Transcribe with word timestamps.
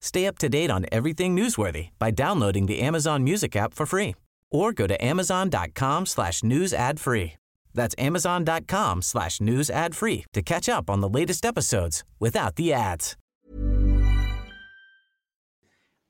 Stay 0.00 0.26
up 0.26 0.38
to 0.38 0.48
date 0.48 0.70
on 0.70 0.86
everything 0.90 1.36
newsworthy 1.36 1.88
by 1.98 2.10
downloading 2.10 2.66
the 2.66 2.80
Amazon 2.80 3.22
Music 3.24 3.54
app 3.56 3.74
for 3.74 3.86
free 3.86 4.14
or 4.50 4.72
go 4.72 4.86
to 4.86 4.96
amazon.com 5.04 6.06
slash 6.06 6.42
news 6.42 6.72
ad 6.74 6.98
free. 6.98 7.34
That's 7.74 7.94
amazon.com 7.98 9.02
slash 9.02 9.40
news 9.40 9.70
ad 9.70 9.94
free 9.94 10.24
to 10.32 10.42
catch 10.42 10.68
up 10.68 10.90
on 10.90 11.00
the 11.00 11.08
latest 11.08 11.44
episodes 11.44 12.02
without 12.18 12.56
the 12.56 12.72
ads. 12.72 13.16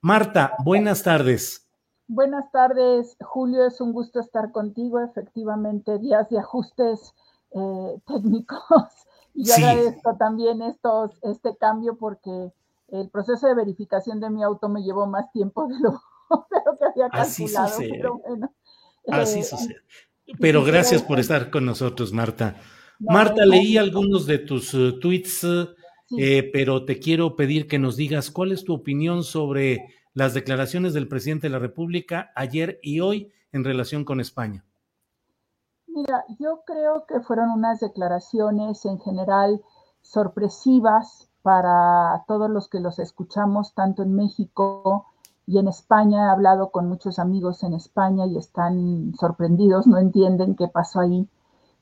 Marta, 0.02 0.52
buenas 0.64 1.02
tardes. 1.02 1.66
Buenas 2.08 2.50
tardes, 2.52 3.16
Julio. 3.20 3.66
Es 3.66 3.80
un 3.80 3.92
gusto 3.92 4.20
estar 4.20 4.50
contigo. 4.52 5.00
Efectivamente, 5.00 5.98
días 5.98 6.28
de 6.30 6.38
ajustes 6.38 7.12
eh, 7.54 7.98
técnicos. 8.06 8.60
Y 9.32 9.44
yo 9.44 9.54
Sí. 9.54 9.62
agradezco 9.62 10.16
también 10.16 10.60
estos, 10.60 11.12
este 11.22 11.56
cambio 11.56 11.96
porque 11.96 12.52
el 12.92 13.10
proceso 13.10 13.46
de 13.46 13.54
verificación 13.54 14.20
de 14.20 14.30
mi 14.30 14.42
auto 14.42 14.68
me 14.68 14.82
llevó 14.82 15.06
más 15.06 15.30
tiempo 15.32 15.66
de 15.68 15.78
lo, 15.80 15.90
de 16.50 16.58
lo 16.66 16.78
que 16.78 16.84
había 16.84 17.06
Así 17.12 17.44
calculado. 17.44 17.68
sucede. 17.68 17.90
Pero 17.90 18.18
bueno. 18.18 18.54
Así 19.08 19.40
eh, 19.40 19.44
sucede. 19.44 19.76
Pero 20.38 20.64
gracias 20.64 21.02
por 21.02 21.18
estar 21.18 21.50
con 21.50 21.66
nosotros, 21.66 22.12
Marta. 22.12 22.56
no, 22.98 23.12
Marta, 23.12 23.44
leí 23.44 23.76
algunos 23.76 24.26
de 24.26 24.38
tus 24.38 24.74
eh, 24.74 24.92
tweets, 25.00 25.40
sí. 25.40 26.16
eh, 26.18 26.50
pero 26.52 26.84
te 26.84 26.98
quiero 27.00 27.34
pedir 27.34 27.66
que 27.66 27.78
nos 27.78 27.96
digas 27.96 28.30
cuál 28.30 28.52
es 28.52 28.64
tu 28.64 28.74
opinión 28.74 29.24
sobre 29.24 29.86
las 30.14 30.34
declaraciones 30.34 30.94
del 30.94 31.08
presidente 31.08 31.46
de 31.48 31.52
la 31.52 31.58
República 31.58 32.30
ayer 32.34 32.78
y 32.82 33.00
hoy 33.00 33.32
en 33.52 33.64
relación 33.64 34.04
con 34.04 34.20
España. 34.20 34.64
Mira, 35.86 36.24
yo 36.38 36.62
creo 36.64 37.04
que 37.06 37.20
fueron 37.20 37.50
unas 37.50 37.80
declaraciones 37.80 38.84
en 38.84 39.00
general 39.00 39.60
sorpresivas 40.02 41.29
para 41.42 42.24
todos 42.26 42.50
los 42.50 42.68
que 42.68 42.80
los 42.80 42.98
escuchamos, 42.98 43.74
tanto 43.74 44.02
en 44.02 44.14
México 44.14 45.06
y 45.46 45.58
en 45.58 45.68
España. 45.68 46.26
He 46.26 46.30
hablado 46.30 46.70
con 46.70 46.88
muchos 46.88 47.18
amigos 47.18 47.62
en 47.62 47.74
España 47.74 48.26
y 48.26 48.36
están 48.36 49.14
sorprendidos, 49.18 49.86
no 49.86 49.98
entienden 49.98 50.54
qué 50.56 50.68
pasó 50.68 51.00
ahí. 51.00 51.28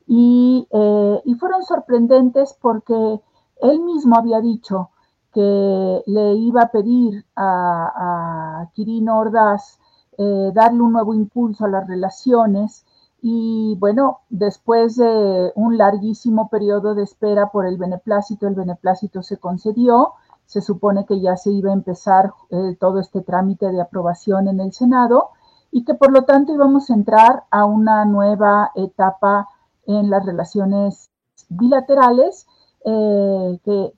Y, 0.07 0.67
eh, 0.71 1.21
fueron 1.39 1.63
sorprendentes 1.63 2.57
porque 2.61 3.21
él 3.61 3.79
mismo 3.81 4.15
había 4.17 4.41
dicho 4.41 4.89
que 5.33 6.03
le 6.07 6.33
iba 6.35 6.63
a 6.63 6.71
pedir 6.71 7.25
a, 7.35 8.61
a 8.63 8.71
Quirino 8.73 9.19
Ordaz 9.19 9.79
eh, 10.21 10.51
darle 10.53 10.81
un 10.81 10.91
nuevo 10.91 11.13
impulso 11.13 11.63
a 11.63 11.69
las 11.69 11.87
relaciones 11.87 12.85
y 13.21 13.75
bueno, 13.79 14.21
después 14.29 14.95
de 14.95 15.51
un 15.55 15.77
larguísimo 15.77 16.49
periodo 16.49 16.95
de 16.95 17.03
espera 17.03 17.51
por 17.51 17.65
el 17.65 17.77
beneplácito, 17.77 18.47
el 18.47 18.55
beneplácito 18.55 19.23
se 19.23 19.37
concedió. 19.37 20.13
Se 20.45 20.61
supone 20.61 21.05
que 21.05 21.19
ya 21.19 21.35
se 21.35 21.51
iba 21.51 21.69
a 21.69 21.73
empezar 21.73 22.33
eh, 22.49 22.77
todo 22.79 22.99
este 22.99 23.21
trámite 23.21 23.71
de 23.71 23.81
aprobación 23.81 24.47
en 24.47 24.59
el 24.59 24.73
Senado 24.73 25.29
y 25.71 25.83
que 25.83 25.93
por 25.93 26.11
lo 26.11 26.23
tanto 26.23 26.53
íbamos 26.53 26.89
a 26.89 26.93
entrar 26.93 27.43
a 27.51 27.65
una 27.65 28.05
nueva 28.05 28.71
etapa 28.73 29.47
en 29.85 30.09
las 30.09 30.25
relaciones 30.25 31.11
bilaterales 31.49 32.47
eh, 32.85 33.59
que, 33.63 33.93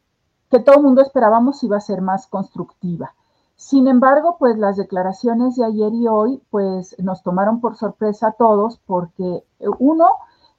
que 0.49 0.59
todo 0.59 0.77
el 0.77 0.83
mundo 0.83 1.01
esperábamos 1.01 1.63
iba 1.63 1.77
a 1.77 1.81
ser 1.81 2.01
más 2.01 2.27
constructiva. 2.27 3.13
Sin 3.61 3.87
embargo, 3.87 4.37
pues 4.39 4.57
las 4.57 4.75
declaraciones 4.75 5.55
de 5.55 5.63
ayer 5.63 5.93
y 5.93 6.07
hoy, 6.07 6.41
pues 6.49 6.95
nos 6.97 7.21
tomaron 7.21 7.61
por 7.61 7.77
sorpresa 7.77 8.29
a 8.29 8.31
todos 8.31 8.79
porque 8.87 9.45
eh, 9.59 9.67
uno, 9.77 10.07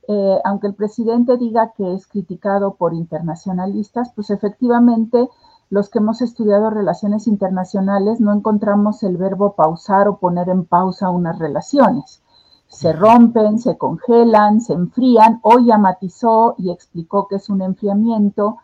eh, 0.07 0.39
aunque 0.45 0.69
el 0.69 0.77
presidente 0.77 1.37
diga 1.37 1.73
que 1.77 1.95
es 1.95 2.07
criticado 2.07 2.75
por 2.75 2.95
internacionalistas, 2.95 4.13
pues 4.15 4.31
efectivamente 4.31 5.29
los 5.69 5.91
que 5.91 5.99
hemos 5.99 6.23
estudiado 6.23 6.71
relaciones 6.71 7.27
internacionales 7.27 8.21
no 8.21 8.33
encontramos 8.33 9.03
el 9.03 9.17
verbo 9.17 9.57
pausar 9.57 10.07
o 10.07 10.19
poner 10.19 10.49
en 10.49 10.65
pausa 10.65 11.11
unas 11.11 11.41
relaciones. 11.41 12.23
Se 12.69 12.93
rompen, 12.93 13.59
se 13.59 13.77
congelan, 13.77 14.61
se 14.61 14.75
enfrían. 14.75 15.41
Hoy 15.43 15.67
ya 15.67 15.77
matizó 15.77 16.55
y 16.57 16.71
explicó 16.71 17.27
que 17.27 17.35
es 17.35 17.51
un 17.51 17.63
enfriamiento 17.63 18.59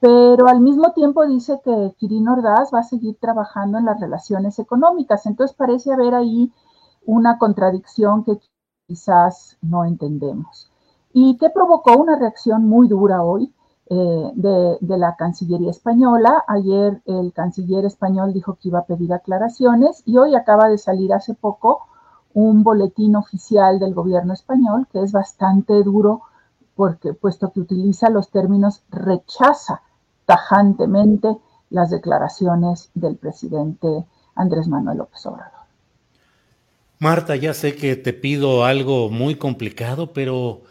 pero 0.00 0.48
al 0.48 0.60
mismo 0.60 0.92
tiempo 0.92 1.26
dice 1.26 1.60
que 1.62 1.94
Quirino 1.98 2.32
Ordaz 2.32 2.70
va 2.72 2.80
a 2.80 2.84
seguir 2.84 3.18
trabajando 3.20 3.78
en 3.78 3.84
las 3.84 4.00
relaciones 4.00 4.58
económicas. 4.58 5.26
Entonces 5.26 5.54
parece 5.54 5.92
haber 5.92 6.14
ahí 6.14 6.50
una 7.04 7.38
contradicción 7.38 8.24
que 8.24 8.40
quizás 8.86 9.58
no 9.60 9.84
entendemos. 9.84 10.70
Y 11.12 11.36
que 11.36 11.50
provocó 11.50 11.96
una 11.96 12.16
reacción 12.16 12.66
muy 12.66 12.88
dura 12.88 13.22
hoy 13.22 13.52
eh, 13.90 14.32
de, 14.34 14.78
de, 14.80 14.98
la 14.98 15.16
Cancillería 15.16 15.70
española. 15.70 16.44
Ayer 16.46 17.02
el 17.04 17.32
canciller 17.34 17.84
español 17.84 18.32
dijo 18.32 18.54
que 18.54 18.68
iba 18.68 18.78
a 18.78 18.86
pedir 18.86 19.12
aclaraciones 19.12 20.02
y 20.06 20.16
hoy 20.16 20.34
acaba 20.34 20.68
de 20.68 20.78
salir 20.78 21.12
hace 21.12 21.34
poco 21.34 21.88
un 22.32 22.62
boletín 22.62 23.16
oficial 23.16 23.78
del 23.78 23.92
gobierno 23.92 24.32
español 24.32 24.86
que 24.92 25.02
es 25.02 25.12
bastante 25.12 25.82
duro 25.82 26.22
porque 26.76 27.12
puesto 27.12 27.52
que 27.52 27.60
utiliza 27.60 28.08
los 28.08 28.30
términos 28.30 28.84
rechaza 28.88 29.82
tajantemente 30.30 31.38
las 31.70 31.90
declaraciones 31.90 32.92
del 32.94 33.16
presidente 33.16 34.04
Andrés 34.36 34.68
Manuel 34.68 34.98
López 34.98 35.26
Obrador. 35.26 35.58
Marta, 37.00 37.34
ya 37.34 37.52
sé 37.52 37.74
que 37.74 37.96
te 37.96 38.12
pido 38.12 38.64
algo 38.64 39.10
muy 39.10 39.34
complicado, 39.34 40.12
pero 40.12 40.62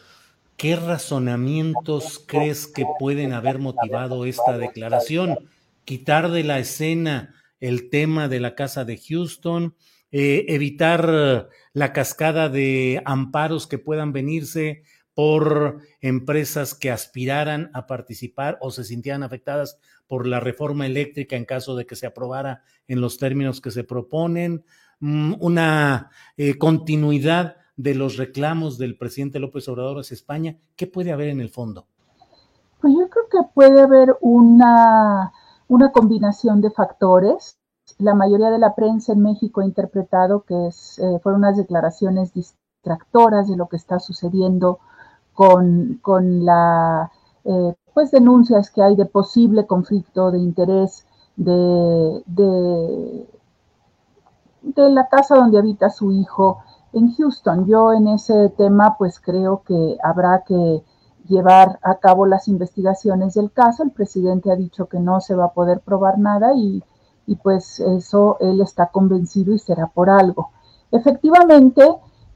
¿qué 0.55 0.77
razonamientos 0.77 2.23
crees 2.25 2.67
que 2.67 2.85
pueden 2.99 3.33
haber 3.33 3.59
motivado 3.59 4.23
esta 4.23 4.57
declaración? 4.57 5.49
Quitar 5.83 6.31
de 6.31 6.45
la 6.45 6.59
escena 6.59 7.35
el 7.59 7.89
tema 7.89 8.29
de 8.29 8.39
la 8.39 8.55
casa 8.55 8.85
de 8.85 8.97
Houston, 8.97 9.75
eh, 10.13 10.45
evitar 10.47 11.49
la 11.73 11.91
cascada 11.91 12.47
de 12.47 13.01
amparos 13.03 13.67
que 13.67 13.77
puedan 13.77 14.13
venirse 14.13 14.83
por 15.19 15.79
empresas 15.99 16.73
que 16.73 16.89
aspiraran 16.89 17.71
a 17.73 17.87
participar 17.87 18.57
o 18.61 18.71
se 18.71 18.85
sintieran 18.85 19.21
afectadas 19.21 19.77
por 20.07 20.25
la 20.25 20.39
reforma 20.39 20.85
eléctrica 20.85 21.35
en 21.35 21.43
caso 21.43 21.75
de 21.75 21.85
que 21.85 21.97
se 21.97 22.07
aprobara 22.07 22.63
en 22.87 23.01
los 23.01 23.17
términos 23.17 23.59
que 23.59 23.69
se 23.69 23.83
proponen, 23.83 24.63
una 25.01 26.09
eh, 26.37 26.57
continuidad 26.57 27.57
de 27.75 27.95
los 27.95 28.15
reclamos 28.15 28.77
del 28.77 28.97
presidente 28.97 29.39
López 29.39 29.67
Obrador 29.67 29.99
hacia 29.99 30.15
España. 30.15 30.55
¿Qué 30.77 30.87
puede 30.87 31.11
haber 31.11 31.27
en 31.27 31.41
el 31.41 31.49
fondo? 31.49 31.85
Pues 32.79 32.93
yo 32.93 33.09
creo 33.09 33.25
que 33.29 33.49
puede 33.53 33.81
haber 33.81 34.15
una, 34.21 35.33
una 35.67 35.91
combinación 35.91 36.61
de 36.61 36.71
factores. 36.71 37.57
La 37.97 38.15
mayoría 38.15 38.51
de 38.51 38.59
la 38.59 38.73
prensa 38.73 39.11
en 39.11 39.21
México 39.21 39.59
ha 39.59 39.65
interpretado 39.65 40.45
que 40.45 40.67
es, 40.67 40.97
eh, 40.99 41.19
fueron 41.21 41.41
unas 41.41 41.57
declaraciones 41.57 42.33
distractoras 42.33 43.49
de 43.49 43.57
lo 43.57 43.67
que 43.67 43.75
está 43.75 43.99
sucediendo 43.99 44.79
con, 45.39 46.45
la 46.45 47.09
eh, 47.45 47.73
pues 47.93 48.11
denuncias 48.11 48.69
que 48.71 48.83
hay 48.83 48.97
de 48.97 49.05
posible 49.05 49.65
conflicto 49.65 50.31
de 50.31 50.39
interés 50.39 51.05
de, 51.37 52.21
de, 52.25 53.29
de 54.61 54.89
la 54.89 55.07
casa 55.07 55.35
donde 55.35 55.57
habita 55.57 55.89
su 55.89 56.11
hijo 56.11 56.59
en 56.91 57.13
Houston. 57.13 57.65
Yo 57.65 57.93
en 57.93 58.09
ese 58.09 58.49
tema 58.57 58.97
pues 58.97 59.21
creo 59.21 59.63
que 59.65 59.97
habrá 60.03 60.43
que 60.45 60.83
llevar 61.29 61.79
a 61.83 61.95
cabo 61.99 62.25
las 62.25 62.49
investigaciones 62.49 63.35
del 63.35 63.51
caso. 63.53 63.83
El 63.83 63.91
presidente 63.91 64.51
ha 64.51 64.57
dicho 64.57 64.87
que 64.87 64.99
no 64.99 65.21
se 65.21 65.35
va 65.35 65.45
a 65.45 65.53
poder 65.53 65.79
probar 65.79 66.19
nada 66.19 66.53
y, 66.53 66.83
pues 67.43 67.79
eso 67.79 68.37
él 68.39 68.59
está 68.59 68.87
convencido 68.87 69.53
y 69.53 69.59
será 69.59 69.87
por 69.87 70.09
algo. 70.09 70.49
Efectivamente, 70.91 71.87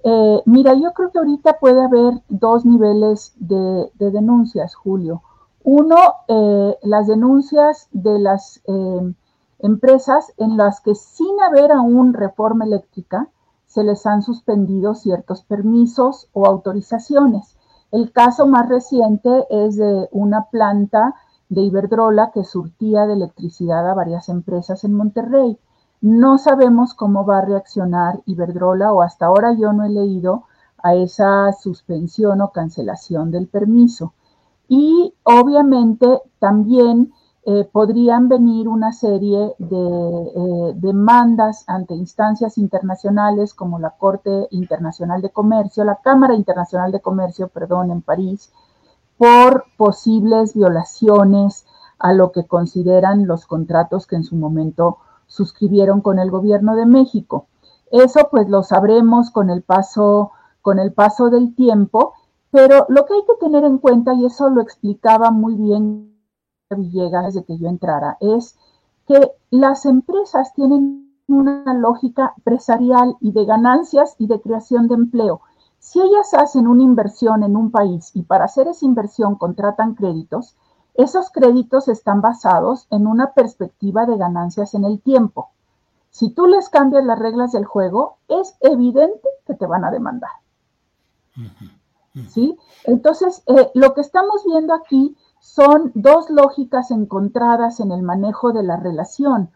eh, 0.03 0.41
mira, 0.45 0.73
yo 0.73 0.91
creo 0.93 1.11
que 1.11 1.19
ahorita 1.19 1.59
puede 1.59 1.81
haber 1.81 2.21
dos 2.27 2.65
niveles 2.65 3.33
de, 3.37 3.89
denuncias, 3.97 4.75
Julio. 4.75 5.21
Uno, 5.63 5.95
eh, 6.27 6.77
las 6.83 7.07
denuncias 7.07 7.87
de 7.91 8.19
las 8.19 8.61
eh, 8.67 9.13
empresas 9.59 10.33
en 10.37 10.57
las 10.57 10.81
que 10.81 10.93
sin 10.93 11.39
haber 11.41 11.71
aún 11.71 12.13
reforma 12.13 12.65
eléctrica 12.65 13.29
se 13.65 13.83
les 13.83 14.05
han 14.05 14.21
suspendido 14.21 14.93
ciertos 14.93 15.43
permisos 15.43 16.27
o 16.33 16.45
autorizaciones. 16.45 17.55
El 17.91 18.11
caso 18.11 18.45
más 18.45 18.67
reciente 18.67 19.47
es 19.49 19.77
de 19.77 20.09
una 20.11 20.49
planta 20.51 21.15
de 21.47 21.61
Iberdrola 21.61 22.31
que 22.33 22.43
surtía 22.43 23.05
de 23.05 23.13
electricidad 23.13 23.89
a 23.89 23.93
varias 23.93 24.27
empresas 24.27 24.83
en 24.83 24.93
Monterrey. 24.93 25.57
No 26.03 26.37
sabemos 26.37 26.93
cómo 26.93 27.25
va 27.25 27.37
a 27.37 27.45
reaccionar 27.45 28.23
Iberdrola 28.25 28.91
o 28.91 29.01
hasta 29.01 29.27
ahora 29.27 29.53
yo 29.53 29.71
no 29.71 29.85
he 29.85 29.89
leído 29.89 30.43
a 30.83 30.95
esa 30.95 31.53
suspensión 31.53 32.41
o 32.41 32.51
cancelación 32.51 33.31
del 33.31 33.47
permiso. 33.47 34.13
Y 34.67 35.13
obviamente 35.23 36.21
también 36.39 37.13
eh, 37.45 37.69
podrían 37.71 38.27
venir 38.27 38.67
una 38.67 38.91
serie 38.91 39.55
de 39.59 39.77
eh, 40.35 40.73
demandas 40.75 41.63
ante 41.67 41.95
instancias 41.95 42.57
internacionales 42.57 43.53
como 43.53 43.79
la 43.79 43.91
Corte 43.91 44.49
Internacional 44.51 45.21
de 45.21 45.29
Comercio, 45.29 45.85
la 45.85 46.01
Cámara 46.03 46.35
Internacional 46.35 46.91
de 46.91 46.99
Comercio, 46.99 47.47
perdón, 47.47 47.91
en 47.91 48.01
París, 48.01 48.51
por 49.17 49.67
posibles 49.77 50.53
violaciones 50.53 51.65
a 51.97 52.11
lo 52.11 52.33
que 52.33 52.45
consideran 52.45 53.25
los 53.25 53.45
contratos 53.45 54.05
que 54.05 54.17
en 54.17 54.25
su 54.25 54.35
momento 54.35 54.97
suscribieron 55.33 56.01
con 56.01 56.19
el 56.19 56.29
gobierno 56.29 56.75
de 56.75 56.85
México. 56.85 57.47
Eso 57.91 58.27
pues 58.29 58.47
lo 58.49 58.61
sabremos 58.61 59.31
con 59.31 59.49
el 59.49 59.63
paso, 59.63 60.31
con 60.61 60.77
el 60.77 60.93
paso 60.93 61.31
del 61.31 61.55
tiempo, 61.55 62.13
pero 62.51 62.85
lo 62.87 63.05
que 63.07 63.15
hay 63.15 63.25
que 63.25 63.35
tener 63.39 63.63
en 63.63 63.79
cuenta, 63.79 64.13
y 64.13 64.25
eso 64.25 64.49
lo 64.51 64.61
explicaba 64.61 65.31
muy 65.31 65.55
bien 65.55 66.13
Villegas 66.69 67.33
desde 67.33 67.45
que 67.45 67.57
yo 67.57 67.67
entrara, 67.67 68.17
es 68.19 68.57
que 69.07 69.31
las 69.49 69.85
empresas 69.85 70.53
tienen 70.53 71.17
una 71.27 71.73
lógica 71.73 72.33
empresarial 72.37 73.15
y 73.19 73.31
de 73.31 73.45
ganancias 73.45 74.15
y 74.19 74.27
de 74.27 74.39
creación 74.39 74.87
de 74.87 74.95
empleo. 74.95 75.41
Si 75.79 75.99
ellas 75.99 76.33
hacen 76.33 76.67
una 76.67 76.83
inversión 76.83 77.43
en 77.43 77.55
un 77.55 77.71
país 77.71 78.11
y 78.13 78.21
para 78.23 78.45
hacer 78.45 78.67
esa 78.67 78.85
inversión 78.85 79.35
contratan 79.35 79.95
créditos, 79.95 80.55
esos 80.95 81.31
créditos 81.31 81.87
están 81.87 82.21
basados 82.21 82.87
en 82.91 83.07
una 83.07 83.33
perspectiva 83.33 84.05
de 84.05 84.17
ganancias 84.17 84.73
en 84.73 84.85
el 84.85 85.01
tiempo. 85.01 85.49
Si 86.11 86.29
tú 86.29 86.45
les 86.45 86.69
cambias 86.69 87.03
las 87.03 87.17
reglas 87.17 87.51
del 87.51 87.65
juego, 87.65 88.17
es 88.27 88.55
evidente 88.61 89.27
que 89.47 89.55
te 89.55 89.65
van 89.65 89.83
a 89.83 89.91
demandar. 89.91 90.29
¿Sí? 92.27 92.55
Entonces, 92.83 93.41
eh, 93.47 93.71
lo 93.73 93.95
que 93.95 94.01
estamos 94.01 94.43
viendo 94.45 94.75
aquí 94.75 95.17
son 95.39 95.91
dos 95.95 96.29
lógicas 96.29 96.91
encontradas 96.91 97.79
en 97.79 97.91
el 97.91 98.03
manejo 98.03 98.53
de 98.53 98.61
la 98.61 98.77
relación 98.77 99.49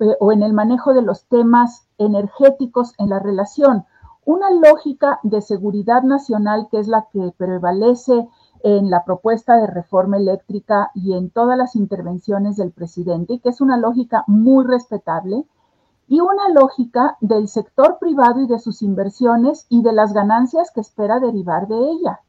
eh, 0.00 0.16
o 0.18 0.32
en 0.32 0.42
el 0.42 0.52
manejo 0.52 0.92
de 0.92 1.02
los 1.02 1.24
temas 1.26 1.86
energéticos 1.98 2.94
en 2.98 3.08
la 3.08 3.20
relación. 3.20 3.86
Una 4.24 4.50
lógica 4.50 5.20
de 5.22 5.40
seguridad 5.40 6.02
nacional 6.02 6.66
que 6.70 6.80
es 6.80 6.88
la 6.88 7.06
que 7.12 7.32
prevalece 7.36 8.28
en 8.64 8.90
la 8.90 9.04
propuesta 9.04 9.56
de 9.56 9.66
reforma 9.66 10.16
eléctrica 10.16 10.90
y 10.94 11.14
en 11.14 11.30
todas 11.30 11.56
las 11.56 11.76
intervenciones 11.76 12.56
del 12.56 12.72
presidente, 12.72 13.40
que 13.40 13.48
es 13.50 13.60
una 13.60 13.76
lógica 13.76 14.24
muy 14.26 14.64
respetable, 14.64 15.44
y 16.08 16.20
una 16.20 16.50
lógica 16.50 17.16
del 17.20 17.48
sector 17.48 17.98
privado 17.98 18.42
y 18.42 18.46
de 18.46 18.58
sus 18.58 18.82
inversiones 18.82 19.66
y 19.70 19.82
de 19.82 19.92
las 19.92 20.12
ganancias 20.12 20.70
que 20.70 20.82
espera 20.82 21.20
derivar 21.20 21.68
de 21.68 21.76
ella, 21.76 22.20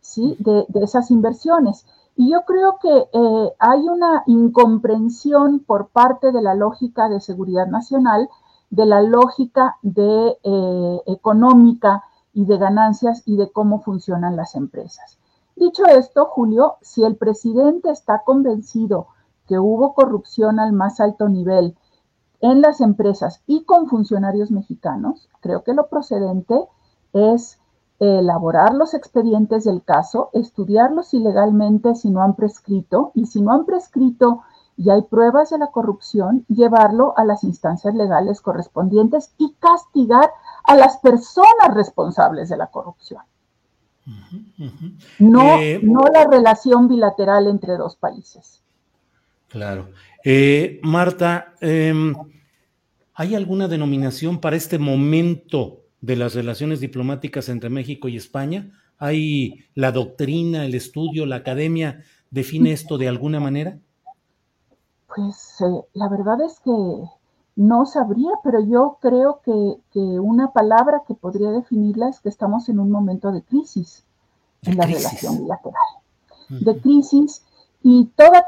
¿sí? 0.00 0.36
de, 0.38 0.64
de 0.68 0.84
esas 0.84 1.10
inversiones. 1.10 1.84
Y 2.16 2.32
yo 2.32 2.46
creo 2.46 2.78
que 2.80 3.08
eh, 3.12 3.52
hay 3.58 3.88
una 3.88 4.22
incomprensión 4.26 5.58
por 5.58 5.88
parte 5.88 6.32
de 6.32 6.40
la 6.40 6.54
lógica 6.54 7.10
de 7.10 7.20
seguridad 7.20 7.66
nacional, 7.66 8.30
de 8.70 8.86
la 8.86 9.02
lógica 9.02 9.76
de 9.82 10.38
eh, 10.42 11.00
económica 11.06 12.04
y 12.32 12.46
de 12.46 12.56
ganancias 12.56 13.22
y 13.26 13.36
de 13.36 13.50
cómo 13.52 13.82
funcionan 13.82 14.34
las 14.34 14.54
empresas. 14.54 15.18
Dicho 15.56 15.86
esto, 15.86 16.26
Julio, 16.26 16.76
si 16.82 17.02
el 17.02 17.16
presidente 17.16 17.90
está 17.90 18.22
convencido 18.24 19.08
que 19.46 19.58
hubo 19.58 19.94
corrupción 19.94 20.60
al 20.60 20.74
más 20.74 21.00
alto 21.00 21.30
nivel 21.30 21.78
en 22.42 22.60
las 22.60 22.82
empresas 22.82 23.42
y 23.46 23.64
con 23.64 23.86
funcionarios 23.86 24.50
mexicanos, 24.50 25.30
creo 25.40 25.64
que 25.64 25.72
lo 25.72 25.88
procedente 25.88 26.68
es 27.14 27.58
elaborar 27.98 28.74
los 28.74 28.92
expedientes 28.92 29.64
del 29.64 29.82
caso, 29.82 30.28
estudiarlos 30.34 31.14
ilegalmente 31.14 31.94
si 31.94 32.10
no 32.10 32.22
han 32.22 32.34
prescrito 32.34 33.12
y 33.14 33.24
si 33.24 33.40
no 33.40 33.52
han 33.52 33.64
prescrito 33.64 34.42
y 34.76 34.90
hay 34.90 35.00
pruebas 35.00 35.48
de 35.48 35.58
la 35.58 35.68
corrupción, 35.68 36.44
llevarlo 36.48 37.14
a 37.16 37.24
las 37.24 37.44
instancias 37.44 37.94
legales 37.94 38.42
correspondientes 38.42 39.32
y 39.38 39.54
castigar 39.54 40.30
a 40.64 40.74
las 40.74 40.98
personas 40.98 41.72
responsables 41.72 42.50
de 42.50 42.58
la 42.58 42.66
corrupción. 42.66 43.22
No, 45.18 45.58
eh, 45.58 45.80
no 45.82 46.02
la 46.12 46.26
relación 46.26 46.88
bilateral 46.88 47.48
entre 47.48 47.76
dos 47.76 47.96
países. 47.96 48.62
Claro. 49.48 49.90
Eh, 50.24 50.80
Marta, 50.82 51.54
em, 51.60 52.14
¿hay 53.14 53.34
alguna 53.34 53.68
denominación 53.68 54.40
para 54.40 54.56
este 54.56 54.78
momento 54.78 55.82
de 56.00 56.16
las 56.16 56.34
relaciones 56.34 56.80
diplomáticas 56.80 57.48
entre 57.48 57.70
México 57.70 58.08
y 58.08 58.16
España? 58.16 58.72
¿Hay 58.98 59.64
la 59.74 59.92
doctrina, 59.92 60.64
el 60.64 60.74
estudio, 60.74 61.26
la 61.26 61.36
academia 61.36 62.02
define 62.30 62.72
esto 62.72 62.98
de 62.98 63.08
alguna 63.08 63.40
manera? 63.40 63.78
Pues 65.14 65.60
eh, 65.60 65.84
la 65.94 66.08
verdad 66.08 66.40
es 66.44 66.60
que 66.60 66.70
no 67.56 67.86
sabría, 67.86 68.30
pero 68.44 68.60
yo 68.60 68.98
creo 69.00 69.40
que, 69.42 69.80
una 70.20 70.52
palabra 70.52 71.02
que 71.06 71.14
podría 71.14 71.50
definirla 71.50 72.10
es 72.10 72.20
que 72.20 72.28
estamos 72.28 72.68
en 72.68 72.78
un 72.78 72.90
momento 72.90 73.32
de 73.32 73.42
crisis 73.42 74.04
en 74.62 74.76
la 74.76 74.84
relación 74.84 75.38
bilateral. 75.38 75.82
De 76.48 76.78
crisis 76.80 77.42
y 77.82 78.06
toda 78.14 78.46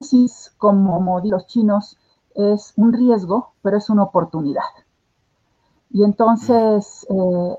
crisis, 0.00 0.52
como 0.58 1.20
los 1.24 1.46
chinos, 1.46 1.96
es 2.34 2.72
un 2.76 2.92
riesgo, 2.92 3.52
pero 3.62 3.76
es 3.78 3.88
una 3.88 4.02
oportunidad. 4.02 4.62
Y 5.90 6.02
entonces 6.02 7.06
eh, 7.08 7.58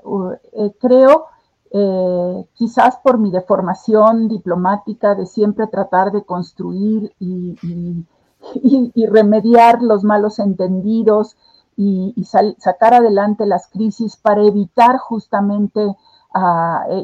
eh, 0.52 0.74
creo, 0.78 1.24
eh, 1.70 2.46
quizás 2.52 2.98
por 2.98 3.18
mi 3.18 3.30
deformación 3.30 4.28
diplomática 4.28 5.14
de 5.14 5.24
siempre 5.24 5.66
tratar 5.68 6.12
de 6.12 6.22
construir 6.22 7.14
y, 7.18 7.56
remediar 9.10 9.82
los 9.82 10.04
malos 10.04 10.38
entendidos 10.38 11.36
y, 11.76 12.14
sacar 12.58 12.94
adelante 12.94 13.46
las 13.46 13.68
crisis 13.68 14.16
para 14.16 14.42
evitar 14.42 14.98
justamente 14.98 15.96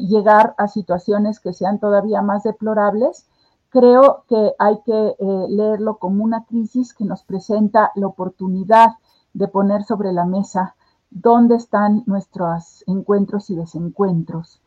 llegar 0.00 0.54
a 0.58 0.68
situaciones 0.68 1.40
que 1.40 1.52
sean 1.52 1.78
todavía 1.78 2.20
más 2.22 2.42
deplorables, 2.42 3.26
creo 3.70 4.24
que 4.28 4.52
hay 4.58 4.80
que 4.84 5.16
leerlo 5.48 5.98
como 5.98 6.24
una 6.24 6.44
crisis 6.44 6.92
que 6.94 7.04
nos 7.04 7.22
presenta 7.22 7.92
la 7.94 8.06
oportunidad 8.06 8.90
de 9.32 9.48
poner 9.48 9.84
sobre 9.84 10.12
la 10.12 10.26
mesa 10.26 10.74
dónde 11.10 11.56
están 11.56 12.02
nuestros 12.06 12.84
encuentros 12.86 13.50
y 13.50 13.56
desencuentros 13.56 14.60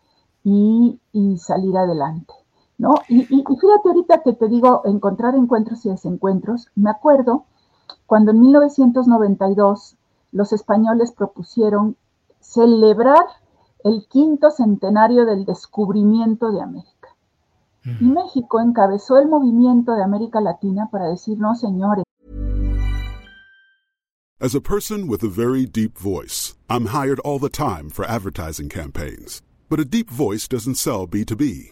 y, 0.44 1.00
salir 1.38 1.76
adelante. 1.76 2.34
¿No? 2.78 2.96
Y, 3.08 3.22
y, 3.22 3.44
fíjate 3.44 3.90
ahorita 3.90 4.22
que 4.24 4.34
te 4.34 4.48
digo 4.48 4.82
encontrar 4.86 5.36
encuentros 5.36 5.86
y 5.86 5.90
desencuentros, 5.90 6.68
me 6.76 6.90
acuerdo 6.90 7.46
cuando 8.06 8.32
en 8.32 8.42
1992 8.42 9.98
los 10.32 10.54
españoles 10.54 11.12
propusieron 11.12 11.96
celebrar 12.40 13.26
el 13.84 14.08
quinto 14.08 14.52
centenario 14.52 15.26
del 15.26 15.46
descubrimiento 15.46 16.52
de 16.52 16.62
América. 16.62 16.92
Y 18.02 18.06
México 18.06 18.60
encabezó 18.60 19.20
el 19.20 19.28
movimiento 19.28 19.94
de 19.94 20.04
América 20.04 20.42
Latina 20.42 20.90
para 20.92 21.06
decir, 21.06 21.38
no, 21.38 21.54
señores, 21.54 22.04
As 24.42 24.54
a 24.54 24.60
person 24.60 25.08
with 25.08 25.24
a 25.24 25.30
very 25.30 25.66
deep 25.66 25.98
voice, 25.98 26.56
I'm 26.70 26.88
hired 26.88 27.20
all 27.22 27.40
the 27.40 27.50
time 27.50 27.90
for 27.90 28.04
advertising 28.06 28.68
campaigns. 28.70 29.42
But 29.70 29.80
a 29.80 29.86
deep 29.86 30.10
voice 30.10 30.48
doesn't 30.48 30.76
sell 30.76 31.08
B2B, 31.08 31.72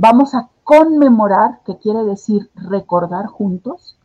Vamos 0.00 0.32
a 0.32 0.48
conmemorar, 0.62 1.60
que 1.64 1.76
quiere 1.78 2.04
decir 2.04 2.52
recordar 2.54 3.26
juntos, 3.26 3.98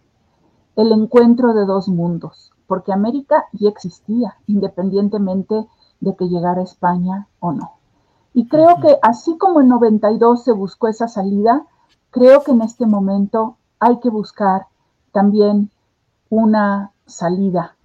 el 0.75 0.91
encuentro 0.91 1.53
de 1.53 1.67
dos 1.67 1.87
mundos, 1.87 2.51
porque 2.65 2.91
América 2.91 3.45
ya 3.51 3.69
existía, 3.69 4.37
independientemente 4.47 5.67
de 5.99 6.15
que 6.15 6.29
llegara 6.29 6.61
a 6.61 6.63
España 6.63 7.27
o 7.39 7.51
no. 7.51 7.73
Y 8.33 8.47
creo 8.47 8.77
que 8.81 8.97
así 9.03 9.37
como 9.37 9.61
en 9.61 9.67
92 9.67 10.43
se 10.43 10.51
buscó 10.51 10.87
esa 10.87 11.07
salida, 11.07 11.67
creo 12.09 12.41
que 12.41 12.53
en 12.53 12.63
este 12.63 12.87
momento 12.87 13.57
hay 13.79 13.99
que 13.99 14.09
buscar 14.09 14.65
también 15.11 15.69
una 16.31 16.91
salida 17.05 17.75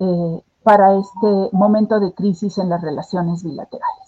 eh, 0.00 0.44
para 0.62 0.98
este 0.98 1.48
momento 1.52 1.98
de 1.98 2.12
crisis 2.12 2.58
en 2.58 2.68
las 2.68 2.82
relaciones 2.82 3.42
bilaterales. 3.42 4.03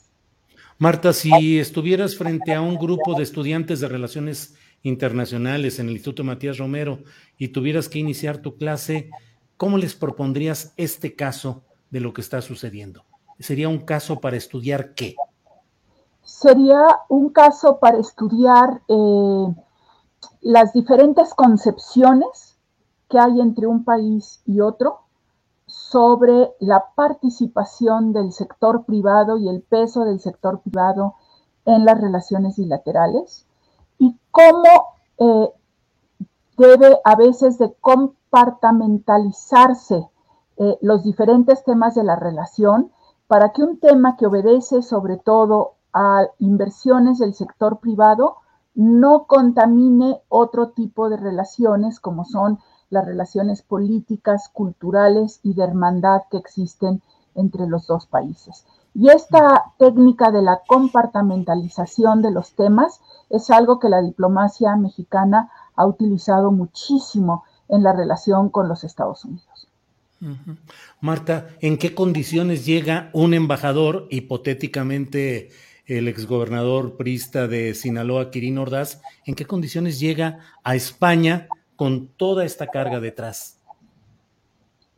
Marta, 0.78 1.14
si 1.14 1.58
estuvieras 1.58 2.16
frente 2.16 2.52
a 2.52 2.60
un 2.60 2.76
grupo 2.76 3.14
de 3.14 3.22
estudiantes 3.22 3.80
de 3.80 3.88
relaciones 3.88 4.54
internacionales 4.82 5.78
en 5.78 5.86
el 5.86 5.94
Instituto 5.94 6.22
Matías 6.22 6.58
Romero 6.58 6.98
y 7.38 7.48
tuvieras 7.48 7.88
que 7.88 7.98
iniciar 7.98 8.38
tu 8.38 8.58
clase, 8.58 9.08
¿cómo 9.56 9.78
les 9.78 9.94
propondrías 9.94 10.74
este 10.76 11.16
caso 11.16 11.62
de 11.88 12.00
lo 12.00 12.12
que 12.12 12.20
está 12.20 12.42
sucediendo? 12.42 13.04
¿Sería 13.38 13.70
un 13.70 13.78
caso 13.78 14.20
para 14.20 14.36
estudiar 14.36 14.92
qué? 14.92 15.16
Sería 16.22 16.84
un 17.08 17.30
caso 17.30 17.78
para 17.78 17.98
estudiar 17.98 18.82
eh, 18.86 19.54
las 20.42 20.74
diferentes 20.74 21.32
concepciones 21.32 22.58
que 23.08 23.18
hay 23.18 23.40
entre 23.40 23.66
un 23.66 23.82
país 23.82 24.42
y 24.44 24.60
otro 24.60 25.05
sobre 25.66 26.54
la 26.60 26.84
participación 26.94 28.12
del 28.12 28.32
sector 28.32 28.84
privado 28.84 29.38
y 29.38 29.48
el 29.48 29.62
peso 29.62 30.04
del 30.04 30.20
sector 30.20 30.60
privado 30.60 31.14
en 31.64 31.84
las 31.84 32.00
relaciones 32.00 32.56
bilaterales 32.56 33.46
y 33.98 34.16
cómo 34.30 34.94
eh, 35.18 35.50
debe 36.56 37.00
a 37.04 37.16
veces 37.16 37.58
de 37.58 37.74
compartamentalizarse 37.80 40.08
eh, 40.58 40.78
los 40.80 41.02
diferentes 41.02 41.64
temas 41.64 41.94
de 41.94 42.04
la 42.04 42.16
relación 42.16 42.92
para 43.26 43.52
que 43.52 43.62
un 43.62 43.78
tema 43.78 44.16
que 44.16 44.26
obedece 44.26 44.82
sobre 44.82 45.16
todo 45.16 45.74
a 45.92 46.26
inversiones 46.38 47.18
del 47.18 47.34
sector 47.34 47.80
privado 47.80 48.36
no 48.74 49.26
contamine 49.26 50.22
otro 50.28 50.68
tipo 50.68 51.08
de 51.08 51.16
relaciones 51.16 51.98
como 51.98 52.24
son 52.24 52.60
las 52.90 53.04
relaciones 53.04 53.62
políticas, 53.62 54.48
culturales 54.52 55.40
y 55.42 55.54
de 55.54 55.64
hermandad 55.64 56.22
que 56.30 56.36
existen 56.36 57.02
entre 57.34 57.66
los 57.66 57.86
dos 57.86 58.06
países. 58.06 58.64
Y 58.94 59.10
esta 59.10 59.74
técnica 59.78 60.30
de 60.30 60.42
la 60.42 60.62
compartamentalización 60.66 62.22
de 62.22 62.30
los 62.30 62.54
temas 62.54 63.00
es 63.28 63.50
algo 63.50 63.78
que 63.78 63.90
la 63.90 64.00
diplomacia 64.00 64.74
mexicana 64.76 65.50
ha 65.74 65.86
utilizado 65.86 66.50
muchísimo 66.50 67.44
en 67.68 67.82
la 67.82 67.92
relación 67.92 68.48
con 68.48 68.68
los 68.68 68.84
Estados 68.84 69.24
Unidos. 69.24 69.68
Marta, 71.00 71.48
¿en 71.60 71.76
qué 71.76 71.94
condiciones 71.94 72.64
llega 72.64 73.10
un 73.12 73.34
embajador, 73.34 74.06
hipotéticamente 74.10 75.50
el 75.84 76.08
exgobernador 76.08 76.96
prista 76.96 77.46
de 77.46 77.74
Sinaloa, 77.74 78.30
Quirino 78.30 78.62
Ordaz, 78.62 79.02
en 79.26 79.34
qué 79.34 79.44
condiciones 79.44 80.00
llega 80.00 80.40
a 80.64 80.74
España 80.74 81.48
con 81.76 82.08
toda 82.16 82.44
esta 82.44 82.66
carga 82.66 83.00
detrás? 83.00 83.58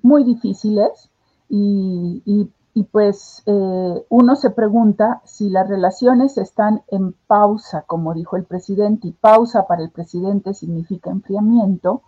Muy 0.03 0.25
difíciles 0.25 1.11
y, 1.49 2.49
pues 2.93 3.43
eh, 3.47 4.07
uno 4.09 4.37
se 4.37 4.51
pregunta 4.51 5.21
si 5.25 5.51
las 5.51 5.69
relaciones 5.69 6.39
están 6.39 6.83
en 6.89 7.13
pausa, 7.27 7.83
como 7.87 8.15
dijo 8.15 8.37
el 8.37 8.45
presidente, 8.45 9.09
y 9.09 9.13
pausa 9.13 9.67
para 9.67 9.83
el 9.83 9.91
presidente 9.91 10.55
significa 10.55 11.11
enfriamiento, 11.11 12.03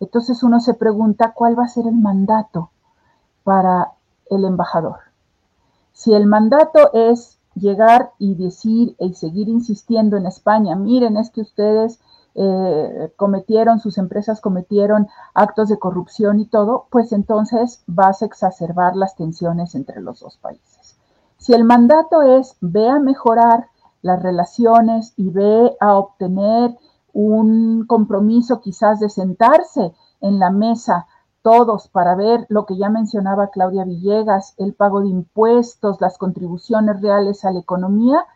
entonces 0.00 0.42
uno 0.42 0.60
se 0.60 0.74
pregunta 0.74 1.32
cuál 1.34 1.58
va 1.58 1.64
a 1.64 1.68
ser 1.68 1.86
el 1.86 1.96
mandato 1.96 2.70
para 3.44 3.92
el 4.30 4.44
embajador. 4.44 4.96
Si 5.92 6.12
el 6.12 6.26
mandato 6.26 6.92
es 6.92 7.38
llegar 7.54 8.12
y 8.18 8.34
decir 8.34 8.96
y 8.98 9.14
seguir 9.14 9.48
insistiendo 9.48 10.16
en 10.16 10.26
España, 10.26 10.76
miren, 10.76 11.16
es 11.16 11.30
que 11.30 11.40
ustedes 11.40 12.00
eh, 12.38 13.12
cometieron, 13.16 13.80
sus 13.80 13.96
empresas 13.96 14.42
cometieron 14.42 15.08
actos 15.32 15.70
de 15.70 15.78
corrupción 15.78 16.38
y 16.38 16.46
todo, 16.46 16.86
pues 16.90 17.12
entonces 17.12 17.82
vas 17.86 18.20
a 18.20 18.26
exacerbar 18.26 18.94
las 18.94 19.16
tensiones 19.16 19.74
entre 19.74 20.02
los 20.02 20.20
dos 20.20 20.36
países. 20.36 20.98
Si 21.38 21.54
el 21.54 21.64
mandato 21.64 22.20
es 22.20 22.56
ve 22.60 22.88
a 22.90 22.98
mejorar 22.98 23.68
las 24.02 24.22
relaciones 24.22 25.14
y 25.16 25.30
ve 25.30 25.76
a 25.80 25.94
obtener 25.94 26.76
un 27.14 27.86
compromiso 27.86 28.60
quizás 28.60 29.00
de 29.00 29.08
sentarse 29.08 29.94
en 30.20 30.38
la 30.38 30.50
mesa 30.50 31.06
todos 31.40 31.88
para 31.88 32.16
ver 32.16 32.44
lo 32.50 32.66
que 32.66 32.76
ya 32.76 32.90
mencionaba 32.90 33.50
Claudia 33.50 33.84
Villegas, 33.84 34.54
el 34.58 34.74
pago 34.74 35.00
de 35.00 35.08
impuestos, 35.08 36.00
las 36.00 36.18
contribuciones 36.18 37.00
reales 37.00 37.44
a 37.44 37.52
la 37.52 37.60
economía, 37.60 38.26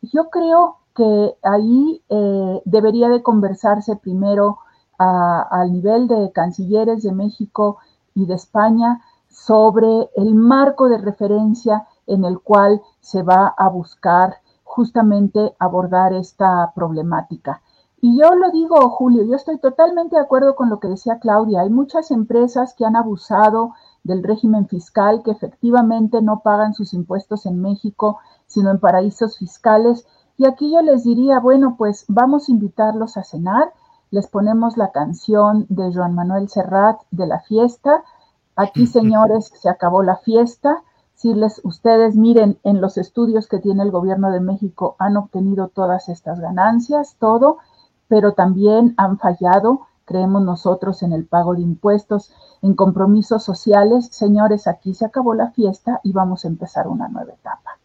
yo 0.00 0.30
creo 0.30 0.78
que 0.94 1.36
ahí 1.42 2.02
eh, 2.08 2.62
debería 2.64 3.08
de 3.08 3.22
conversarse 3.22 3.96
primero 3.96 4.58
al 4.98 5.72
nivel 5.72 6.06
de 6.06 6.30
cancilleres 6.30 7.02
de 7.02 7.10
México 7.10 7.78
y 8.14 8.26
de 8.26 8.34
España 8.34 9.02
sobre 9.28 10.10
el 10.14 10.34
marco 10.36 10.88
de 10.88 10.98
referencia 10.98 11.88
en 12.06 12.24
el 12.24 12.38
cual 12.38 12.82
se 13.00 13.24
va 13.24 13.52
a 13.56 13.68
buscar 13.68 14.36
justamente 14.62 15.54
abordar 15.58 16.12
esta 16.12 16.72
problemática. 16.74 17.62
Y 18.04 18.18
yo 18.18 18.34
lo 18.34 18.50
digo, 18.50 18.88
Julio, 18.90 19.22
yo 19.24 19.36
estoy 19.36 19.58
totalmente 19.58 20.16
de 20.16 20.22
acuerdo 20.22 20.56
con 20.56 20.68
lo 20.68 20.80
que 20.80 20.88
decía 20.88 21.20
Claudia. 21.20 21.60
Hay 21.60 21.70
muchas 21.70 22.10
empresas 22.10 22.74
que 22.74 22.84
han 22.84 22.96
abusado 22.96 23.74
del 24.02 24.24
régimen 24.24 24.66
fiscal, 24.66 25.22
que 25.22 25.30
efectivamente 25.30 26.20
no 26.20 26.40
pagan 26.40 26.74
sus 26.74 26.94
impuestos 26.94 27.46
en 27.46 27.60
México, 27.60 28.18
sino 28.46 28.72
en 28.72 28.80
paraísos 28.80 29.38
fiscales 29.38 30.04
y 30.36 30.46
aquí 30.46 30.72
yo 30.72 30.82
les 30.82 31.04
diría, 31.04 31.40
bueno, 31.40 31.76
pues 31.76 32.04
vamos 32.08 32.48
a 32.48 32.52
invitarlos 32.52 33.16
a 33.16 33.24
cenar, 33.24 33.72
les 34.10 34.26
ponemos 34.26 34.76
la 34.76 34.90
canción 34.90 35.66
de 35.68 35.92
Joan 35.92 36.14
Manuel 36.14 36.48
Serrat 36.48 37.00
de 37.10 37.26
la 37.26 37.40
fiesta. 37.40 38.04
Aquí, 38.56 38.86
señores, 38.98 39.52
se 39.54 39.68
acabó 39.68 40.02
la 40.02 40.16
fiesta. 40.16 40.82
Si 41.14 41.32
les, 41.34 41.60
ustedes 41.64 42.16
miren 42.16 42.58
en 42.64 42.80
los 42.80 42.98
estudios 42.98 43.46
que 43.46 43.58
tiene 43.58 43.82
el 43.82 43.90
gobierno 43.90 44.30
de 44.30 44.40
México, 44.40 44.96
han 44.98 45.16
obtenido 45.16 45.68
todas 45.68 46.08
estas 46.08 46.40
ganancias, 46.40 47.16
todo, 47.18 47.58
pero 48.08 48.32
también 48.32 48.94
han 48.96 49.18
fallado 49.18 49.86
creemos 50.04 50.42
nosotros 50.42 51.02
en 51.02 51.12
el 51.12 51.26
pago 51.26 51.54
de 51.54 51.62
impuestos, 51.62 52.32
en 52.60 52.74
compromisos 52.74 53.42
sociales, 53.42 54.08
señores, 54.10 54.66
aquí 54.66 54.94
se 54.94 55.06
acabó 55.06 55.34
la 55.34 55.50
fiesta 55.50 56.00
y 56.02 56.12
vamos 56.12 56.44
a 56.44 56.48
empezar 56.48 56.88
una 56.88 57.08
nueva 57.08 57.32
etapa. 57.32 57.78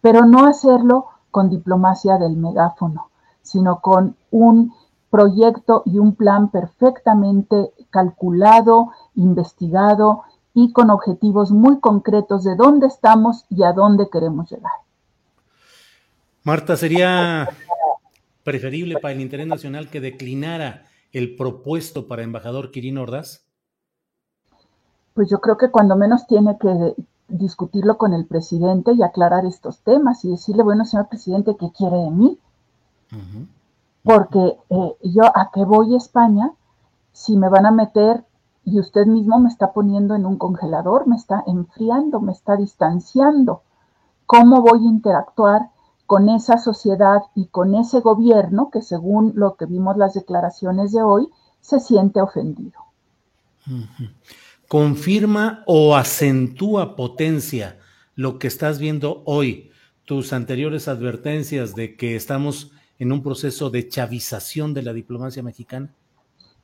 Pero 0.00 0.26
no 0.26 0.46
hacerlo 0.46 1.06
con 1.30 1.50
diplomacia 1.50 2.18
del 2.18 2.36
megáfono, 2.36 3.10
sino 3.42 3.80
con 3.80 4.16
un 4.30 4.72
proyecto 5.10 5.82
y 5.86 5.98
un 5.98 6.14
plan 6.14 6.50
perfectamente 6.50 7.72
calculado, 7.90 8.92
investigado 9.16 10.22
y 10.54 10.72
con 10.72 10.90
objetivos 10.90 11.50
muy 11.50 11.80
concretos 11.80 12.44
de 12.44 12.54
dónde 12.56 12.86
estamos 12.86 13.44
y 13.50 13.62
a 13.62 13.72
dónde 13.72 14.08
queremos 14.10 14.50
llegar. 14.50 14.72
Marta, 16.42 16.76
¿sería 16.76 17.48
preferible 18.44 18.98
para 18.98 19.12
el 19.12 19.20
interés 19.20 19.46
nacional 19.46 19.90
que 19.90 20.00
declinara 20.00 20.86
el 21.12 21.36
propuesto 21.36 22.08
para 22.08 22.22
embajador 22.22 22.70
Quirino 22.70 23.02
Ordaz? 23.02 23.44
Pues 25.14 25.28
yo 25.28 25.40
creo 25.40 25.56
que 25.56 25.70
cuando 25.70 25.96
menos 25.96 26.26
tiene 26.26 26.56
que 26.58 26.94
discutirlo 27.30 27.98
con 27.98 28.12
el 28.12 28.26
presidente 28.26 28.92
y 28.92 29.02
aclarar 29.02 29.44
estos 29.46 29.80
temas 29.80 30.24
y 30.24 30.30
decirle, 30.30 30.62
bueno, 30.62 30.84
señor 30.84 31.08
presidente, 31.08 31.56
¿qué 31.56 31.70
quiere 31.70 31.96
de 31.96 32.10
mí? 32.10 32.38
Porque 34.02 34.58
eh, 34.70 34.96
yo 35.02 35.24
a 35.24 35.50
qué 35.52 35.64
voy 35.64 35.94
a 35.94 35.98
España 35.98 36.52
si 37.12 37.36
me 37.36 37.48
van 37.48 37.66
a 37.66 37.70
meter 37.70 38.24
y 38.64 38.78
usted 38.78 39.06
mismo 39.06 39.38
me 39.38 39.48
está 39.48 39.72
poniendo 39.72 40.14
en 40.14 40.26
un 40.26 40.36
congelador, 40.36 41.06
me 41.06 41.16
está 41.16 41.42
enfriando, 41.46 42.20
me 42.20 42.32
está 42.32 42.56
distanciando. 42.56 43.62
¿Cómo 44.26 44.60
voy 44.60 44.86
a 44.86 44.90
interactuar 44.90 45.70
con 46.06 46.28
esa 46.28 46.58
sociedad 46.58 47.22
y 47.34 47.46
con 47.46 47.74
ese 47.74 48.00
gobierno 48.00 48.70
que 48.70 48.82
según 48.82 49.32
lo 49.34 49.56
que 49.56 49.66
vimos 49.66 49.96
las 49.96 50.14
declaraciones 50.14 50.92
de 50.92 51.02
hoy, 51.02 51.28
se 51.60 51.80
siente 51.80 52.20
ofendido? 52.20 52.80
¿Confirma 54.70 55.64
o 55.66 55.96
acentúa 55.96 56.94
potencia 56.94 57.80
lo 58.14 58.38
que 58.38 58.46
estás 58.46 58.78
viendo 58.78 59.24
hoy? 59.26 59.72
Tus 60.04 60.32
anteriores 60.32 60.86
advertencias 60.86 61.74
de 61.74 61.96
que 61.96 62.14
estamos 62.14 62.70
en 63.00 63.10
un 63.10 63.20
proceso 63.20 63.70
de 63.70 63.88
chavización 63.88 64.72
de 64.72 64.82
la 64.82 64.92
diplomacia 64.92 65.42
mexicana? 65.42 65.92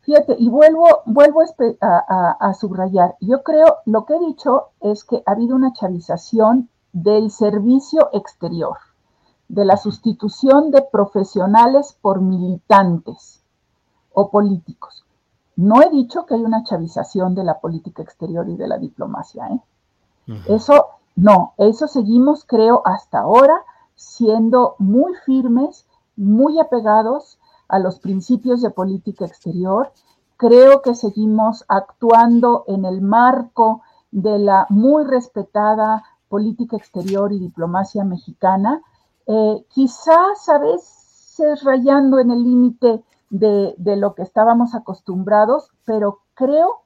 Fíjate, 0.02 0.36
y 0.38 0.48
vuelvo, 0.48 1.02
vuelvo 1.06 1.40
a, 1.80 2.54
subrayar, 2.54 3.16
yo 3.20 3.42
creo, 3.42 3.78
lo 3.86 4.06
que 4.06 4.14
he 4.14 4.20
dicho 4.20 4.66
es 4.80 5.02
que 5.02 5.24
ha 5.26 5.32
habido 5.32 5.56
una 5.56 5.72
chavización 5.72 6.68
del 6.92 7.32
servicio 7.32 8.10
exterior, 8.12 8.76
de 9.48 9.64
la 9.64 9.76
sustitución 9.76 10.70
de 10.70 10.82
profesionales 10.92 11.98
por 12.00 12.20
militantes 12.20 13.42
o 14.12 14.30
políticos. 14.30 15.05
No 15.56 15.82
he 15.82 15.90
dicho 15.90 16.26
que 16.26 16.34
hay 16.34 16.42
una 16.42 16.64
chavización 16.64 17.34
de 17.34 17.44
la 17.44 17.60
política 17.60 18.02
exterior 18.02 18.48
y 18.48 18.56
de 18.56 18.68
la 18.68 18.78
diplomacia. 18.78 19.48
¿eh? 19.48 19.60
Eso 20.48 20.86
no, 21.16 21.54
eso 21.56 21.88
seguimos, 21.88 22.44
creo, 22.44 22.82
hasta 22.84 23.20
ahora 23.20 23.64
siendo 23.94 24.76
muy 24.78 25.14
firmes 25.24 25.86
muy 26.16 26.58
apegados 26.58 27.38
a 27.68 27.78
los 27.78 27.98
principios 27.98 28.62
de 28.62 28.70
política 28.70 29.24
exterior. 29.24 29.92
Creo 30.36 30.82
que 30.82 30.94
seguimos 30.94 31.64
actuando 31.68 32.64
en 32.66 32.84
el 32.84 33.00
marco 33.00 33.82
de 34.10 34.38
la 34.38 34.66
muy 34.70 35.04
respetada 35.04 36.04
política 36.28 36.76
exterior 36.76 37.32
y 37.32 37.38
diplomacia 37.38 38.04
mexicana, 38.04 38.82
eh, 39.26 39.64
quizás 39.68 40.48
a 40.48 40.58
veces 40.58 41.62
rayando 41.62 42.18
en 42.18 42.30
el 42.30 42.42
límite 42.42 43.04
de, 43.30 43.74
de 43.78 43.96
lo 43.96 44.14
que 44.14 44.22
estábamos 44.22 44.74
acostumbrados, 44.74 45.70
pero 45.84 46.20
creo 46.34 46.82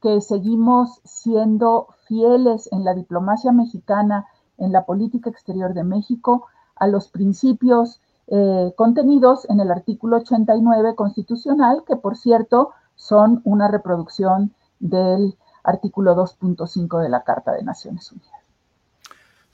que 0.00 0.20
seguimos 0.20 1.00
siendo 1.04 1.88
fieles 2.06 2.68
en 2.72 2.84
la 2.84 2.94
diplomacia 2.94 3.52
mexicana, 3.52 4.26
en 4.58 4.72
la 4.72 4.84
política 4.84 5.30
exterior 5.30 5.74
de 5.74 5.84
México, 5.84 6.46
a 6.76 6.86
los 6.86 7.08
principios 7.08 8.00
eh, 8.28 8.74
contenidos 8.76 9.48
en 9.48 9.60
el 9.60 9.70
artículo 9.70 10.18
89 10.18 10.94
constitucional, 10.94 11.82
que 11.86 11.96
por 11.96 12.16
cierto 12.16 12.70
son 12.94 13.40
una 13.44 13.68
reproducción 13.68 14.54
del 14.80 15.36
artículo 15.64 16.14
2.5 16.14 17.00
de 17.02 17.08
la 17.08 17.22
Carta 17.24 17.52
de 17.52 17.62
Naciones 17.62 18.12
Unidas. 18.12 18.37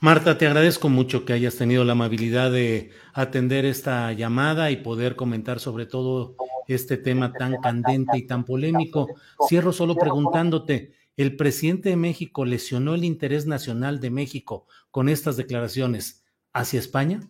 Marta, 0.05 0.37
te 0.37 0.45
agradezco 0.45 0.87
mucho 0.87 1.25
que 1.25 1.33
hayas 1.33 1.55
tenido 1.55 1.83
la 1.83 1.93
amabilidad 1.93 2.51
de 2.51 2.91
atender 3.15 3.65
esta 3.65 4.13
llamada 4.13 4.69
y 4.69 4.77
poder 4.77 5.15
comentar 5.15 5.59
sobre 5.59 5.87
todo 5.87 6.35
este 6.67 6.97
tema 6.97 7.33
tan 7.33 7.59
candente 7.59 8.15
y 8.15 8.27
tan 8.27 8.43
polémico. 8.43 9.07
Cierro 9.47 9.73
solo 9.73 9.95
preguntándote, 9.95 10.93
¿el 11.17 11.35
presidente 11.35 11.89
de 11.89 11.95
México 11.95 12.45
lesionó 12.45 12.93
el 12.93 13.03
interés 13.03 13.47
nacional 13.47 13.99
de 13.99 14.11
México 14.11 14.67
con 14.91 15.09
estas 15.09 15.37
declaraciones 15.37 16.23
hacia 16.53 16.79
España? 16.79 17.21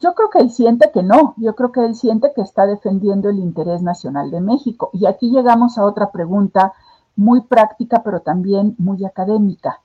Yo 0.00 0.14
creo 0.14 0.30
que 0.30 0.38
él 0.38 0.50
siente 0.50 0.90
que 0.94 1.02
no, 1.02 1.34
yo 1.36 1.54
creo 1.54 1.72
que 1.72 1.84
él 1.84 1.94
siente 1.94 2.32
que 2.34 2.40
está 2.40 2.64
defendiendo 2.64 3.28
el 3.28 3.36
interés 3.36 3.82
nacional 3.82 4.30
de 4.30 4.40
México. 4.40 4.88
Y 4.94 5.04
aquí 5.04 5.30
llegamos 5.30 5.76
a 5.76 5.84
otra 5.84 6.10
pregunta 6.10 6.72
muy 7.16 7.42
práctica, 7.42 8.02
pero 8.02 8.20
también 8.20 8.74
muy 8.78 9.04
académica. 9.04 9.82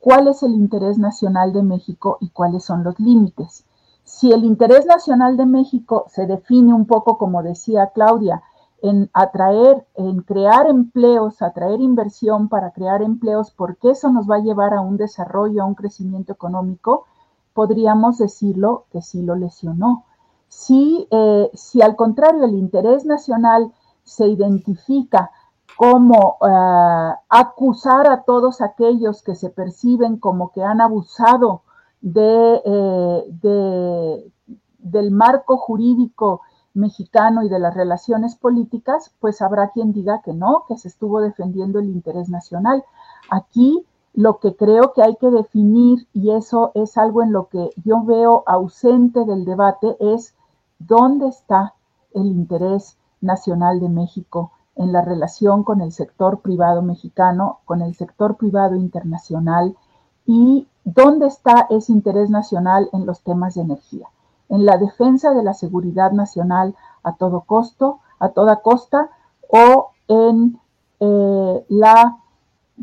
¿Cuál 0.00 0.28
es 0.28 0.42
el 0.42 0.52
interés 0.52 0.98
nacional 0.98 1.52
de 1.52 1.62
México 1.62 2.18
y 2.20 2.30
cuáles 2.30 2.64
son 2.64 2.84
los 2.84 2.98
límites? 3.00 3.64
Si 4.04 4.32
el 4.32 4.44
interés 4.44 4.86
nacional 4.86 5.36
de 5.36 5.44
México 5.44 6.04
se 6.08 6.26
define 6.26 6.72
un 6.72 6.86
poco, 6.86 7.18
como 7.18 7.42
decía 7.42 7.90
Claudia, 7.94 8.42
en 8.80 9.10
atraer, 9.12 9.86
en 9.96 10.22
crear 10.22 10.68
empleos, 10.68 11.42
atraer 11.42 11.80
inversión 11.80 12.48
para 12.48 12.70
crear 12.70 13.02
empleos, 13.02 13.50
porque 13.50 13.90
eso 13.90 14.10
nos 14.10 14.30
va 14.30 14.36
a 14.36 14.42
llevar 14.42 14.72
a 14.72 14.80
un 14.80 14.96
desarrollo, 14.96 15.62
a 15.62 15.66
un 15.66 15.74
crecimiento 15.74 16.32
económico, 16.32 17.06
podríamos 17.52 18.18
decirlo 18.18 18.84
que 18.92 19.02
sí 19.02 19.22
lo 19.22 19.34
lesionó. 19.34 20.04
Si, 20.48 21.08
eh, 21.10 21.50
si 21.54 21.82
al 21.82 21.96
contrario 21.96 22.44
el 22.44 22.54
interés 22.54 23.04
nacional 23.04 23.72
se 24.04 24.28
identifica 24.28 25.30
como 25.78 26.38
eh, 26.42 27.14
acusar 27.28 28.08
a 28.08 28.24
todos 28.24 28.60
aquellos 28.62 29.22
que 29.22 29.36
se 29.36 29.48
perciben 29.48 30.16
como 30.16 30.50
que 30.50 30.64
han 30.64 30.80
abusado 30.80 31.62
de, 32.00 32.60
eh, 32.64 34.32
del 34.80 35.10
marco 35.12 35.56
jurídico 35.56 36.40
mexicano 36.74 37.44
y 37.44 37.48
de 37.48 37.60
las 37.60 37.76
relaciones 37.76 38.34
políticas, 38.34 39.14
pues 39.20 39.40
habrá 39.40 39.70
quien 39.70 39.92
diga 39.92 40.20
que 40.20 40.32
no, 40.34 40.64
que 40.66 40.76
se 40.76 40.88
estuvo 40.88 41.20
defendiendo 41.20 41.78
el 41.78 41.90
interés 41.90 42.28
nacional. 42.28 42.84
Aquí 43.30 43.86
lo 44.14 44.40
que 44.40 44.56
creo 44.56 44.92
que 44.94 45.04
hay 45.04 45.14
que 45.14 45.30
definir, 45.30 46.08
y 46.12 46.32
eso 46.32 46.72
es 46.74 46.98
algo 46.98 47.22
en 47.22 47.30
lo 47.30 47.46
que 47.46 47.70
yo 47.84 48.02
veo 48.02 48.42
ausente 48.48 49.24
del 49.24 49.44
debate, 49.44 49.96
es 50.00 50.34
dónde 50.80 51.28
está 51.28 51.74
el 52.14 52.26
interés 52.26 52.98
nacional 53.20 53.78
de 53.78 53.88
México 53.88 54.50
en 54.78 54.92
la 54.92 55.02
relación 55.02 55.64
con 55.64 55.80
el 55.80 55.92
sector 55.92 56.40
privado 56.40 56.82
mexicano, 56.82 57.58
con 57.64 57.82
el 57.82 57.94
sector 57.94 58.36
privado 58.36 58.76
internacional 58.76 59.76
y 60.24 60.66
dónde 60.84 61.26
está 61.26 61.66
ese 61.68 61.92
interés 61.92 62.30
nacional 62.30 62.88
en 62.92 63.04
los 63.04 63.20
temas 63.22 63.56
de 63.56 63.62
energía, 63.62 64.08
en 64.48 64.64
la 64.64 64.78
defensa 64.78 65.34
de 65.34 65.42
la 65.42 65.52
seguridad 65.52 66.12
nacional 66.12 66.76
a 67.02 67.16
todo 67.16 67.40
costo, 67.40 67.98
a 68.20 68.30
toda 68.30 68.62
costa, 68.62 69.10
o 69.50 69.90
en 70.06 70.60
eh, 71.00 71.66
la 71.68 72.18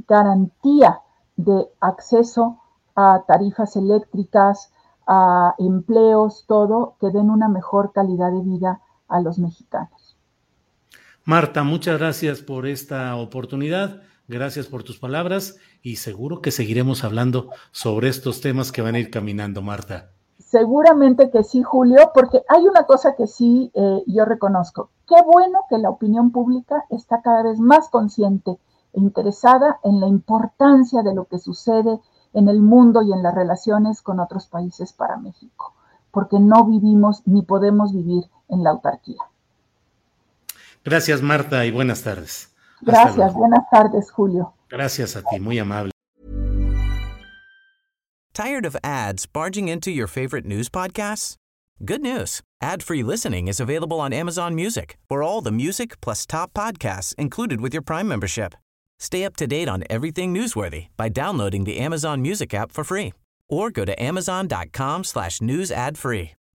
garantía 0.07 1.01
de 1.37 1.69
acceso 1.79 2.57
a 2.95 3.23
tarifas 3.25 3.75
eléctricas, 3.75 4.71
a 5.07 5.55
empleos, 5.59 6.45
todo, 6.47 6.95
que 6.99 7.11
den 7.11 7.29
una 7.29 7.47
mejor 7.47 7.93
calidad 7.93 8.31
de 8.31 8.41
vida 8.41 8.81
a 9.07 9.21
los 9.21 9.39
mexicanos. 9.39 10.04
Marta, 11.27 11.63
muchas 11.63 11.97
gracias 11.97 12.41
por 12.41 12.67
esta 12.67 13.15
oportunidad, 13.15 14.03
gracias 14.27 14.67
por 14.67 14.83
tus 14.83 14.99
palabras 14.99 15.57
y 15.81 15.95
seguro 15.95 16.39
que 16.39 16.51
seguiremos 16.51 17.03
hablando 17.03 17.49
sobre 17.71 18.09
estos 18.09 18.41
temas 18.41 18.71
que 18.71 18.83
van 18.83 18.93
a 18.93 18.99
ir 18.99 19.09
caminando, 19.09 19.63
Marta. 19.63 20.11
Seguramente 20.37 21.31
que 21.31 21.43
sí, 21.43 21.63
Julio, 21.63 22.11
porque 22.13 22.43
hay 22.47 22.67
una 22.67 22.83
cosa 22.83 23.15
que 23.15 23.25
sí 23.25 23.71
eh, 23.73 24.03
yo 24.05 24.25
reconozco. 24.25 24.91
Qué 25.07 25.15
bueno 25.25 25.61
que 25.67 25.79
la 25.79 25.89
opinión 25.89 26.29
pública 26.31 26.85
está 26.91 27.23
cada 27.23 27.41
vez 27.41 27.59
más 27.59 27.89
consciente 27.89 28.59
interesada 28.93 29.79
en 29.83 29.99
la 29.99 30.07
importancia 30.07 31.01
de 31.01 31.15
lo 31.15 31.25
que 31.25 31.39
sucede 31.39 31.99
en 32.33 32.49
el 32.49 32.61
mundo 32.61 33.01
y 33.01 33.11
en 33.11 33.23
las 33.23 33.33
relaciones 33.33 34.03
con 34.03 34.19
otros 34.19 34.45
países 34.45 34.93
para 34.93 35.17
México, 35.17 35.73
porque 36.11 36.39
no 36.39 36.65
vivimos 36.65 37.23
ni 37.25 37.41
podemos 37.41 37.93
vivir 37.93 38.25
en 38.47 38.63
la 38.63 38.69
autarquía. 38.69 39.23
Gracias, 40.85 41.21
Marta, 41.21 41.65
y 41.65 41.71
buenas 41.71 42.03
tardes. 42.03 42.49
Gracias, 42.81 43.33
buenas 43.33 43.65
tardes, 43.71 44.11
Julio. 44.11 44.53
Gracias 44.69 45.15
a 45.15 45.23
ti, 45.23 45.39
muy 45.39 45.57
amable. 45.57 45.91
Tired 48.33 48.65
of 48.65 48.75
ads 48.83 49.25
barging 49.25 49.67
into 49.69 49.89
your 49.91 50.07
favorite 50.07 50.45
news 50.45 50.69
podcasts? 50.69 51.35
Good 51.83 52.01
news. 52.01 52.41
Ad-free 52.61 53.01
listening 53.01 53.47
is 53.47 53.59
available 53.59 53.99
on 53.99 54.13
Amazon 54.13 54.55
Music 54.55 54.97
for 55.09 55.23
all 55.23 55.41
the 55.41 55.51
music 55.51 55.99
plus 56.01 56.25
top 56.25 56.53
podcasts 56.53 57.15
included 57.15 57.61
with 57.61 57.73
your 57.73 57.81
Prime 57.81 58.07
membership. 58.07 58.53
Stay 58.99 59.25
up 59.25 59.35
to 59.37 59.47
date 59.47 59.67
on 59.67 59.83
everything 59.89 60.33
newsworthy 60.33 60.87
by 60.97 61.09
downloading 61.09 61.63
the 61.63 61.79
Amazon 61.79 62.21
Music 62.21 62.53
app 62.53 62.71
for 62.71 62.83
free 62.83 63.13
or 63.49 63.71
go 63.71 63.85
to 63.85 64.01
amazon.com 64.01 65.03
slash 65.03 65.41
news 65.41 65.71
ad 65.71 65.97
free. 65.97 66.31